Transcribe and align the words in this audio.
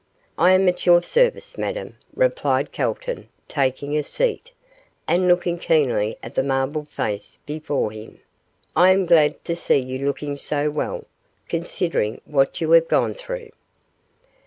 'I 0.39 0.51
am 0.53 0.67
at 0.67 0.87
your 0.87 1.03
service, 1.03 1.59
Madame,' 1.59 1.95
replied 2.15 2.71
Calton, 2.71 3.29
taking 3.47 3.95
a 3.95 4.01
seat, 4.01 4.49
and 5.07 5.27
looking 5.27 5.59
keenly 5.59 6.17
at 6.23 6.33
the 6.33 6.41
marble 6.41 6.85
face 6.85 7.37
before 7.45 7.91
him; 7.91 8.19
'I 8.75 8.89
am 8.89 9.05
glad 9.05 9.43
to 9.45 9.55
see 9.55 9.77
you 9.77 10.03
looking 10.03 10.35
so 10.37 10.71
well, 10.71 11.05
considering 11.47 12.19
what 12.25 12.59
you 12.59 12.71
have 12.71 12.87
gone 12.87 13.13
through. 13.13 13.51